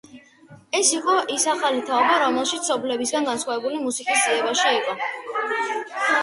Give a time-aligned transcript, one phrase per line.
[0.77, 4.99] ეს იყო ის ახალი თაობა, რომელიც მშობლებისგან განსხვავებული მუსიკის ძიებაში იყო.